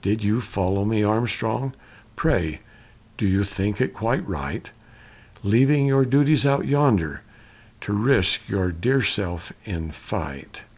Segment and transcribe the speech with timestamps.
[0.00, 1.74] did you follow me, Armstrong?
[2.16, 2.60] Pray,
[3.18, 4.70] do you think it quite right,
[5.44, 7.20] Leaving your duties out yonder,
[7.82, 10.62] to risk your dear self in the fight?"